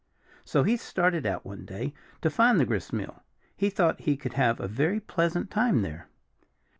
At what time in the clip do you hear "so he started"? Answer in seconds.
0.43-1.27